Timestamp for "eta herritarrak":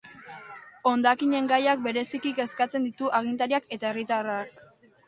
3.79-4.61